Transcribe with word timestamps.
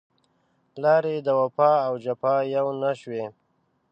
لارې 0.83 1.15
د 1.27 1.29
وفا 1.41 1.71
او 1.87 1.93
جفا 2.05 2.35
يو 2.55 2.67
نه 2.81 2.91
شوې 2.99 3.23